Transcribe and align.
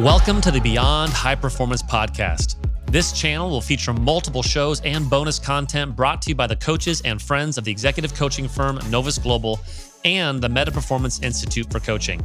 Welcome 0.00 0.40
to 0.40 0.50
the 0.50 0.60
Beyond 0.60 1.12
High 1.12 1.34
Performance 1.34 1.82
Podcast. 1.82 2.56
This 2.90 3.12
channel 3.12 3.50
will 3.50 3.60
feature 3.60 3.92
multiple 3.92 4.42
shows 4.42 4.80
and 4.80 5.10
bonus 5.10 5.38
content 5.38 5.94
brought 5.94 6.22
to 6.22 6.30
you 6.30 6.34
by 6.34 6.46
the 6.46 6.56
coaches 6.56 7.02
and 7.04 7.20
friends 7.20 7.58
of 7.58 7.64
the 7.64 7.70
executive 7.70 8.14
coaching 8.14 8.48
firm 8.48 8.80
Novus 8.88 9.18
Global 9.18 9.60
and 10.06 10.40
the 10.40 10.48
Meta 10.48 10.70
Performance 10.70 11.20
Institute 11.20 11.70
for 11.70 11.80
Coaching. 11.80 12.18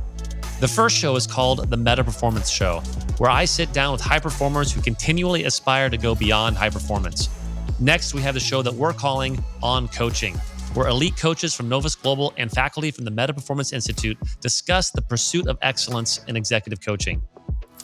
The 0.61 0.69
first 0.69 0.95
show 0.95 1.17
is 1.17 1.27
called 1.27 1.69
The 1.69 1.75
Meta 1.75 2.01
Performance 2.01 2.49
Show, 2.49 2.79
where 3.17 3.29
I 3.29 3.43
sit 3.43 3.73
down 3.73 3.91
with 3.91 3.99
high 3.99 4.19
performers 4.19 4.71
who 4.71 4.81
continually 4.81 5.43
aspire 5.43 5.89
to 5.89 5.97
go 5.97 6.15
beyond 6.15 6.55
high 6.55 6.69
performance. 6.69 7.27
Next, 7.81 8.13
we 8.13 8.21
have 8.21 8.35
the 8.35 8.39
show 8.39 8.61
that 8.61 8.73
we're 8.73 8.93
calling 8.93 9.43
On 9.61 9.89
Coaching, 9.89 10.35
where 10.75 10.87
elite 10.87 11.17
coaches 11.17 11.53
from 11.53 11.67
Novus 11.67 11.95
Global 11.95 12.33
and 12.37 12.49
faculty 12.49 12.89
from 12.89 13.03
the 13.03 13.11
Meta 13.11 13.33
Performance 13.33 13.73
Institute 13.73 14.17
discuss 14.39 14.91
the 14.91 15.01
pursuit 15.01 15.45
of 15.49 15.57
excellence 15.61 16.23
in 16.29 16.37
executive 16.37 16.79
coaching. 16.79 17.21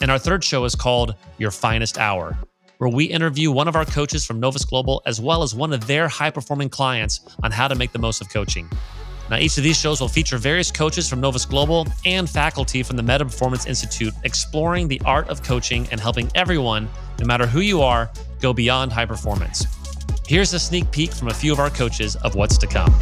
And 0.02 0.10
our 0.10 0.18
third 0.18 0.44
show 0.44 0.66
is 0.66 0.73
called 0.73 1.14
Your 1.38 1.52
Finest 1.52 2.00
Hour, 2.00 2.36
where 2.80 2.90
we 2.90 3.05
interview 3.05 3.52
one 3.52 3.68
of 3.68 3.76
our 3.76 3.86
coaches 3.86 4.26
from 4.26 4.40
Novus 4.40 4.66
Global 4.66 5.04
as 5.05 5.22
well 5.22 5.44
as 5.44 5.54
one 5.54 5.72
of 5.72 5.86
their 5.86 6.08
high 6.08 6.32
performing 6.32 6.70
clients 6.70 7.20
on 7.44 7.52
how 7.52 7.68
to 7.68 7.76
make 7.76 7.91
the 7.91 8.00
most 8.00 8.20
of 8.20 8.30
coaching. 8.30 8.68
Now, 9.30 9.38
each 9.38 9.58
of 9.58 9.64
these 9.64 9.80
shows 9.80 10.02
will 10.02 10.08
feature 10.08 10.40
various 10.40 10.72
coaches 10.72 11.08
from 11.08 11.22
Novus 11.22 11.46
Global 11.46 11.88
and 12.04 12.27
faculty 12.27 12.82
from 12.82 12.98
the 12.98 13.04
Meta 13.04 13.24
Performance 13.24 13.68
Institute 13.68 14.14
exploring 14.24 14.88
the 14.88 15.00
art 15.05 15.30
of 15.30 15.44
coaching 15.44 15.88
and 15.91 16.02
helping 16.02 16.32
everyone, 16.34 16.90
no 17.20 17.27
matter 17.27 17.46
who 17.46 17.62
you 17.62 17.82
are, 17.82 18.10
go 18.41 18.54
beyond 18.54 18.91
high 18.91 19.05
performance. 19.05 19.68
Here's 20.27 20.52
a 20.54 20.60
sneak 20.60 20.90
peek 20.91 21.12
from 21.12 21.27
a 21.27 21.34
few 21.34 21.54
of 21.54 21.60
our 21.60 21.70
coaches 21.70 22.16
of 22.18 22.36
what's 22.36 22.58
to 22.58 22.68
come. 22.68 22.94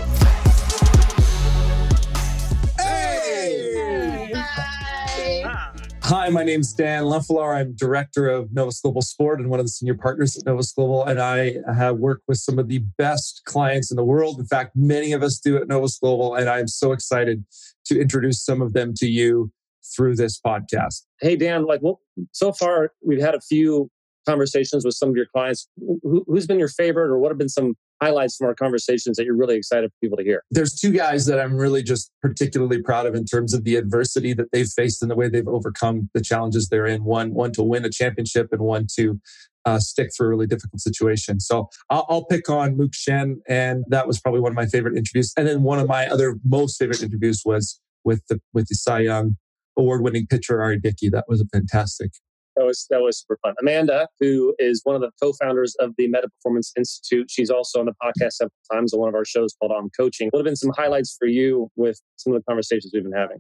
Hi, 6.10 6.28
my 6.30 6.44
name 6.44 6.62
is 6.62 6.74
Dan 6.74 7.04
Leffelaar. 7.04 7.56
I'm 7.56 7.76
director 7.76 8.28
of 8.30 8.52
Novus 8.52 8.82
Global 8.82 9.04
Sport 9.04 9.40
and 9.40 9.48
one 9.48 9.60
of 9.60 9.68
the 9.68 9.70
senior 9.70 9.94
partners 9.94 10.36
at 10.36 10.44
Novus 10.44 10.72
Global. 10.72 11.04
And 11.04 11.20
I 11.22 11.58
have 11.72 11.98
worked 11.98 12.24
with 12.28 12.40
some 12.40 12.58
of 12.58 12.68
the 12.68 12.80
best 12.98 13.44
clients 13.46 13.92
in 13.92 13.96
the 13.96 14.04
world. 14.04 14.40
In 14.40 14.48
fact, 14.48 14.72
many 14.76 15.12
of 15.12 15.22
us 15.22 15.38
do 15.38 15.56
at 15.58 15.68
Novus 15.68 16.00
Global. 16.00 16.34
And 16.34 16.50
I'm 16.50 16.68
so 16.68 16.94
excited 16.94 17.46
to 17.86 18.02
introduce 18.02 18.44
some 18.44 18.60
of 18.60 18.74
them 18.74 18.96
to 18.96 19.06
you 19.06 19.52
through 19.96 20.16
this 20.16 20.42
podcast. 20.42 21.04
Hey, 21.22 21.36
Dan, 21.36 21.68
like, 21.68 21.84
well, 21.84 22.02
so 22.32 22.54
far 22.54 22.92
we've 23.06 23.22
had 23.22 23.36
a 23.36 23.42
few 23.42 23.92
conversations 24.28 24.86
with 24.86 24.96
some 24.96 25.10
of 25.10 25.16
your 25.16 25.28
clients. 25.28 25.70
Who, 25.78 26.26
who's 26.26 26.48
been 26.48 26.58
your 26.58 26.70
favorite, 26.70 27.12
or 27.12 27.20
what 27.20 27.30
have 27.30 27.38
been 27.38 27.50
some 27.50 27.76
highlights 28.02 28.36
from 28.38 28.48
our 28.48 28.56
conversations 28.56 29.18
that 29.18 29.26
you're 29.26 29.36
really 29.36 29.56
excited 29.56 29.90
for 29.92 29.98
people 30.02 30.18
to 30.18 30.24
hear? 30.24 30.44
There's 30.52 30.74
two 30.74 30.92
guys 30.92 31.26
that 31.26 31.40
I'm 31.40 31.56
really 31.56 31.84
just 31.84 32.12
particularly 32.22 32.82
proud 32.82 33.06
of 33.06 33.16
in 33.16 33.26
terms 33.26 33.54
of 33.54 33.64
the 33.64 33.76
adversity 33.76 34.34
that 34.34 34.52
they've 34.52 34.68
faced 34.68 35.02
and 35.02 35.10
the 35.10 35.16
way 35.16 35.30
they've 35.30 35.48
overcome 35.48 36.10
the 36.14 36.22
challenges 36.22 36.70
they're 36.70 36.86
in. 36.86 37.04
One, 37.04 37.34
one 37.34 37.52
to 37.54 37.64
win 37.64 37.86
a 37.86 37.90
championship, 37.90 38.50
and 38.52 38.62
one 38.62 38.88
to 38.96 39.20
uh, 39.66 39.80
stick 39.80 40.12
through 40.16 40.28
a 40.28 40.30
really 40.30 40.48
difficult 40.48 40.82
situation. 40.82 41.40
So 41.40 41.70
I'll, 41.90 42.06
I'll, 42.10 42.26
pick 42.26 42.50
on 42.50 42.78
Luke 42.78 42.94
Schenn, 42.94 43.38
and 43.48 43.84
that 43.90 44.08
was 44.08 44.20
probably 44.20 44.42
one 44.42 44.52
of 44.52 44.56
my 44.56 44.66
favorite 44.66 44.98
interviews. 44.98 45.34
And 45.38 45.48
then 45.48 45.64
one 45.64 45.80
of 45.80 45.88
my 45.88 46.08
other 46.08 46.38
most 46.44 46.78
favorite 46.78 47.04
interviews 47.04 47.44
was 47.46 47.80
with 48.04 48.26
the 48.28 48.40
with 48.54 48.68
the 48.68 48.76
Cy 48.76 49.00
Young 49.00 49.38
award-winning 49.78 50.28
pitcher 50.28 50.62
R.A. 50.62 50.80
Dickey. 50.80 51.10
That 51.10 51.26
was 51.28 51.42
a 51.42 51.46
fantastic 51.46 52.12
that 52.60 52.66
was 52.66 52.86
that 52.90 53.02
was 53.02 53.20
super 53.20 53.40
fun. 53.42 53.56
Amanda, 53.62 54.08
who 54.20 54.54
is 54.60 54.82
one 54.84 54.96
of 54.96 55.02
the 55.02 55.12
co-founders 55.22 55.76
of 55.80 55.94
the 55.98 56.08
Meta 56.08 56.28
Performance 56.30 56.74
Institute, 56.78 57.32
she's 57.32 57.50
also 57.50 57.80
on 57.80 57.86
the 57.86 57.94
podcast 58.04 58.34
several 58.34 58.52
times 58.72 58.94
on 58.94 59.00
one 59.00 59.10
of 59.10 59.16
our 59.16 59.26
shows 59.26 59.56
called 59.60 59.72
On 59.72 59.90
Coaching. 59.98 60.28
What 60.32 60.40
have 60.40 60.46
been 60.46 60.58
some 60.58 60.72
highlights 60.76 61.16
for 61.18 61.28
you 61.28 61.70
with 61.78 62.02
some 62.18 62.34
of 62.34 62.40
the 62.40 62.44
conversations 62.44 62.92
we've 62.94 63.04
been 63.04 63.14
having? 63.14 63.38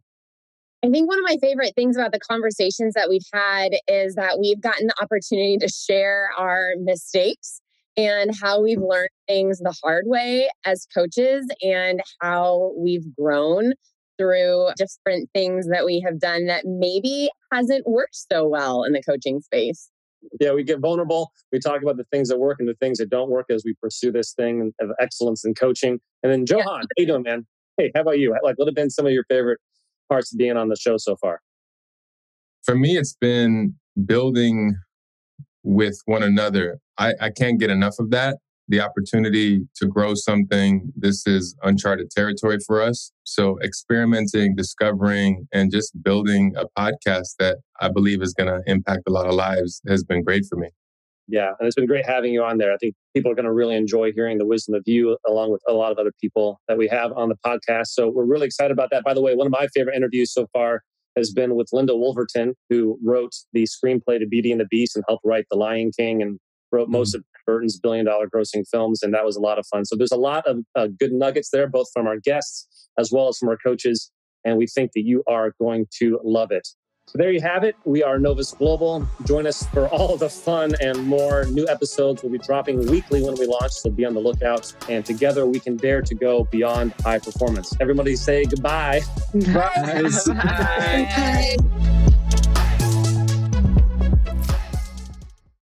I 0.84 0.90
think 0.90 1.10
one 1.10 1.18
of 1.18 1.26
my 1.28 1.38
favorite 1.42 1.74
things 1.76 1.98
about 1.98 2.14
the 2.14 2.20
conversations 2.20 2.94
that 2.94 3.10
we've 3.10 3.22
had 3.34 3.74
is 3.90 4.16
that 4.16 4.40
we've 4.40 4.62
gotten 4.62 4.88
the 4.88 4.96
opportunity 5.02 5.58
to 5.58 5.68
share 5.68 6.30
our 6.38 6.72
mistakes 6.80 7.62
and 7.98 8.32
how 8.42 8.62
we've 8.62 8.82
learned 8.82 9.10
things 9.28 9.60
the 9.60 9.76
hard 9.84 10.06
way 10.08 10.50
as 10.66 10.88
coaches 10.96 11.46
and 11.62 12.02
how 12.22 12.72
we've 12.78 13.14
grown 13.18 13.74
through 14.20 14.70
different 14.78 15.30
things 15.34 15.68
that 15.68 15.86
we 15.86 16.02
have 16.02 16.20
done 16.20 16.48
that 16.48 16.66
maybe 16.66 17.30
hasn't 17.52 17.88
worked 17.88 18.16
so 18.16 18.48
well 18.48 18.84
in 18.84 18.94
the 18.94 19.02
coaching 19.02 19.40
space. 19.40 19.90
Yeah, 20.42 20.52
we 20.52 20.64
get 20.64 20.80
vulnerable. 20.80 21.32
We 21.52 21.60
talk 21.60 21.82
about 21.82 21.96
the 21.96 22.04
things 22.12 22.28
that 22.28 22.40
work 22.40 22.58
and 22.60 22.68
the 22.68 22.76
things 22.76 22.98
that 22.98 23.10
don't 23.10 23.30
work 23.30 23.46
as 23.50 23.64
we 23.64 23.74
pursue 23.82 24.12
this 24.12 24.34
thing 24.34 24.74
of 24.82 24.90
excellence 25.00 25.46
in 25.46 25.54
coaching. 25.54 26.00
And 26.24 26.32
then 26.32 26.46
Johan, 26.48 26.66
yeah. 26.66 26.74
how 26.74 26.88
you 26.98 27.06
doing, 27.08 27.24
man? 27.24 27.48
Hey, 27.78 27.92
how 27.96 28.02
about 28.02 28.20
you? 28.20 28.36
Like, 28.44 28.58
what 28.58 28.68
have 28.68 28.76
been 28.76 28.90
some 28.90 29.06
of 29.06 29.14
your 29.14 29.24
favorite 29.30 29.60
parts 30.10 30.34
of 30.34 30.38
being 30.38 30.58
on 30.58 30.68
the 30.68 30.76
show 30.76 30.98
so 30.98 31.16
far? 31.16 31.40
For 32.64 32.76
me, 32.76 32.98
it's 32.98 33.16
been 33.16 33.76
building 34.06 34.76
with 35.64 36.02
one 36.06 36.24
another. 36.24 36.80
I, 36.98 37.14
I 37.22 37.30
can't 37.30 37.58
get 37.58 37.70
enough 37.70 37.96
of 38.00 38.10
that 38.12 38.38
the 38.70 38.80
opportunity 38.80 39.68
to 39.76 39.88
grow 39.88 40.14
something. 40.14 40.94
This 40.96 41.28
is 41.28 41.56
uncharted 41.64 42.12
territory 42.12 42.60
for 42.66 42.82
us. 42.82 43.12
So 43.24 43.60
experimenting, 43.62 44.56
discovering, 44.56 45.48
and 45.52 45.72
just 45.72 46.02
building 46.02 46.54
a 46.56 46.66
podcast 46.80 47.36
that 47.40 47.58
I 47.82 47.90
believe 47.90 48.22
is 48.22 48.34
going 48.34 48.48
to 48.48 48.62
impact 48.72 49.02
a 49.08 49.12
lot 49.12 49.28
of 49.28 49.34
lives 49.34 49.82
has 49.88 50.04
been 50.04 50.24
great 50.24 50.46
for 50.50 50.56
me. 50.56 50.70
Yeah, 51.28 51.52
and 51.60 51.68
it's 51.68 51.76
been 51.76 51.86
great 51.86 52.08
having 52.08 52.34
you 52.34 52.44
on 52.44 52.58
there. 52.58 52.74
I 52.74 52.78
think 52.78 52.96
people 53.16 53.32
are 53.32 53.36
going 53.36 53.46
to 53.46 53.54
really 53.54 53.76
enjoy 53.76 54.12
hearing 54.12 54.40
the 54.40 54.48
wisdom 54.48 54.74
of 54.74 54.82
you, 54.88 55.16
along 55.28 55.52
with 55.52 55.62
a 55.68 55.74
lot 55.74 55.92
of 55.92 56.00
other 56.00 56.12
people 56.20 56.60
that 56.68 56.78
we 56.78 56.88
have 56.88 57.12
on 57.14 57.30
the 57.30 57.36
podcast. 57.46 57.88
So 57.88 58.10
we're 58.10 58.26
really 58.26 58.48
excited 58.48 58.72
about 58.72 58.90
that. 58.92 59.04
By 59.04 59.14
the 59.14 59.22
way, 59.22 59.36
one 59.36 59.46
of 59.46 59.52
my 59.52 59.68
favorite 59.68 59.96
interviews 59.96 60.34
so 60.34 60.48
far 60.54 60.82
has 61.16 61.32
been 61.32 61.56
with 61.56 61.70
Linda 61.72 61.94
Woolverton, 61.94 62.54
who 62.70 62.98
wrote 63.04 63.34
the 63.54 63.66
screenplay 63.66 64.20
to 64.20 64.26
Beauty 64.28 64.52
and 64.52 64.60
the 64.60 64.68
Beast 64.72 64.96
and 64.96 65.06
helped 65.08 65.24
write 65.24 65.46
The 65.52 65.58
Lion 65.58 65.92
King 65.96 66.24
and 66.24 66.40
wrote 66.72 66.90
most 66.90 67.10
mm-hmm. 67.10 67.20
of 67.20 67.26
Burton's 67.50 67.80
billion 67.80 68.06
dollar 68.06 68.28
grossing 68.28 68.64
films, 68.70 69.02
and 69.02 69.12
that 69.16 69.26
was 69.26 69.36
a 69.36 69.40
lot 69.40 69.58
of 69.58 69.66
fun. 69.66 69.84
So 69.84 69.96
there's 69.96 70.12
a 70.12 70.18
lot 70.18 70.46
of 70.46 70.60
uh, 70.76 70.88
good 71.00 71.12
nuggets 71.12 71.50
there, 71.52 71.68
both 71.68 71.88
from 71.92 72.06
our 72.06 72.20
guests 72.20 72.68
as 73.00 73.12
well 73.12 73.28
as 73.28 73.40
from 73.40 73.50
our 73.50 73.58
coaches, 73.58 74.12
and 74.46 74.56
we 74.56 74.68
think 74.68 74.92
that 74.94 75.04
you 75.04 75.24
are 75.28 75.54
going 75.60 75.88
to 76.00 76.20
love 76.24 76.52
it. 76.52 76.68
So 77.08 77.18
there 77.18 77.32
you 77.32 77.42
have 77.42 77.64
it. 77.64 77.76
We 77.86 78.04
are 78.04 78.20
Novus 78.20 78.52
Global. 78.52 79.04
Join 79.26 79.48
us 79.48 79.66
for 79.74 79.88
all 79.88 80.16
the 80.16 80.30
fun 80.30 80.76
and 80.80 81.08
more. 81.08 81.46
New 81.46 81.68
episodes 81.68 82.22
will 82.22 82.30
be 82.30 82.38
dropping 82.38 82.86
weekly 82.86 83.24
when 83.24 83.34
we 83.40 83.48
launch, 83.48 83.72
so 83.72 83.90
be 83.90 84.06
on 84.06 84.14
the 84.14 84.20
lookout. 84.20 84.72
And 84.88 85.04
together 85.04 85.48
we 85.48 85.60
can 85.60 85.76
dare 85.76 86.04
to 86.04 86.14
go 86.14 86.44
beyond 86.52 86.94
high 87.02 87.18
performance. 87.18 87.76
Everybody 87.82 88.16
say 88.16 88.46
goodbye. 88.46 89.02
Bye. 89.34 89.72
Bye. 89.74 91.58
Bye. 91.58 91.99